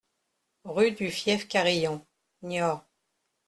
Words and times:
Rue 0.63 0.93
du 0.93 1.11
Fief 1.11 1.47
Carillon, 1.47 2.03
Niort 2.41 2.83